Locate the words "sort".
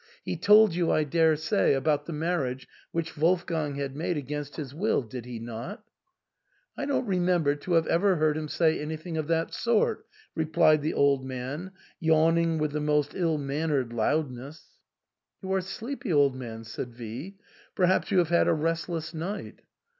9.53-10.07